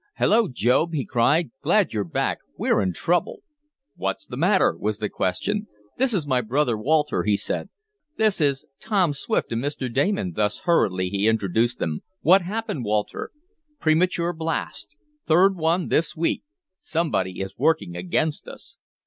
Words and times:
"Hello, 0.17 0.47
Job!" 0.51 0.93
he 0.95 1.05
cried. 1.05 1.51
"Glad 1.61 1.93
you're 1.93 2.03
back. 2.03 2.39
We're 2.57 2.81
in 2.81 2.91
trouble!" 2.91 3.43
"What's 3.95 4.25
the 4.25 4.35
matter?" 4.35 4.75
was 4.75 4.97
the 4.97 5.09
question. 5.09 5.67
"This 5.99 6.11
is 6.11 6.25
my 6.25 6.41
brother 6.41 6.75
Walter," 6.75 7.21
he 7.21 7.37
said. 7.37 7.69
"This 8.17 8.41
is 8.41 8.65
Tom 8.79 9.13
Swift 9.13 9.51
and 9.51 9.63
Mr. 9.63 9.93
Damon," 9.93 10.33
thus 10.35 10.61
hurriedly 10.61 11.09
he 11.09 11.27
introduced 11.27 11.77
them. 11.77 12.01
"What 12.21 12.41
happened, 12.41 12.83
Walter?" 12.83 13.29
"Premature 13.79 14.33
blast. 14.33 14.95
Third 15.27 15.55
one 15.55 15.89
this 15.89 16.15
week. 16.15 16.41
Somebody 16.79 17.39
is 17.39 17.53
working 17.59 17.95
against 17.95 18.47
us!" 18.47 18.79